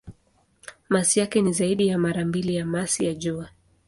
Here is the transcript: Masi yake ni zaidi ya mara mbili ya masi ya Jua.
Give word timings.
Masi 0.89 1.19
yake 1.19 1.41
ni 1.41 1.53
zaidi 1.53 1.87
ya 1.87 1.97
mara 1.97 2.25
mbili 2.25 2.55
ya 2.55 2.65
masi 2.65 3.05
ya 3.05 3.13
Jua. 3.13 3.49